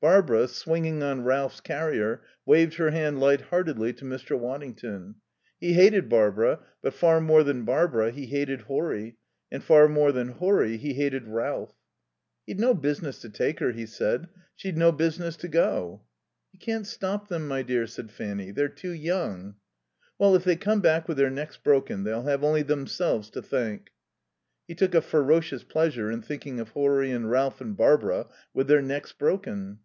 Barbara, 0.00 0.48
swinging 0.48 1.02
on 1.02 1.24
Ralph's 1.24 1.62
carrier, 1.62 2.20
waved 2.44 2.74
her 2.74 2.90
hand 2.90 3.20
light 3.20 3.40
heartedly 3.40 3.94
to 3.94 4.04
Mr. 4.04 4.38
Waddington. 4.38 5.14
He 5.58 5.72
hated 5.72 6.10
Barbara; 6.10 6.58
but 6.82 6.92
far 6.92 7.22
more 7.22 7.42
than 7.42 7.64
Barbara 7.64 8.10
he 8.10 8.26
hated 8.26 8.60
Horry, 8.60 9.16
and 9.50 9.64
far 9.64 9.88
more 9.88 10.12
than 10.12 10.28
Horry 10.28 10.76
he 10.76 10.92
hated 10.92 11.26
Ralph. 11.26 11.74
"He'd 12.46 12.60
no 12.60 12.74
business 12.74 13.18
to 13.20 13.30
take 13.30 13.60
her," 13.60 13.72
he 13.72 13.86
said. 13.86 14.26
"She'd 14.54 14.76
no 14.76 14.92
business 14.92 15.38
to 15.38 15.48
go." 15.48 16.02
"You 16.52 16.58
can't 16.58 16.86
stop 16.86 17.28
them, 17.28 17.48
my 17.48 17.62
dear," 17.62 17.86
said 17.86 18.10
Fanny; 18.12 18.50
"they're 18.50 18.68
too 18.68 18.92
young." 18.92 19.54
"Well, 20.18 20.34
if 20.36 20.44
they 20.44 20.56
come 20.56 20.80
back 20.82 21.08
with 21.08 21.16
their 21.16 21.30
necks 21.30 21.56
broken 21.56 22.04
they'll 22.04 22.24
have 22.24 22.44
only 22.44 22.60
themselves 22.60 23.30
to 23.30 23.40
thank." 23.40 23.88
He 24.68 24.74
took 24.74 24.94
a 24.94 25.00
ferocious 25.00 25.64
pleasure 25.64 26.10
in 26.10 26.20
thinking 26.20 26.60
of 26.60 26.68
Horry 26.70 27.10
and 27.10 27.30
Ralph 27.30 27.62
and 27.62 27.74
Barbara 27.74 28.26
with 28.52 28.66
their 28.68 28.82
necks 28.82 29.12
broken. 29.12 29.78